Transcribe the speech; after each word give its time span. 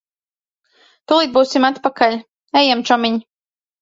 Tūlīt 1.11 1.35
būsim 1.37 1.67
atpakaļ. 1.69 2.17
Ejam, 2.63 2.83
čomiņ. 2.91 3.21